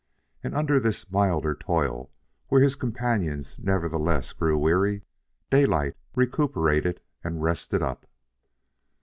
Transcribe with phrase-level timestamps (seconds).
[0.43, 2.09] And under this milder toil,
[2.47, 5.03] where his companions nevertheless grew weary,
[5.51, 8.07] Daylight recuperated and rested up.